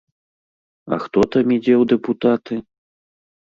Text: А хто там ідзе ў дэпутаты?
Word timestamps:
А 0.97 0.99
хто 1.03 1.19
там 1.37 1.45
ідзе 1.57 1.75
ў 1.81 1.93
дэпутаты? 1.93 2.55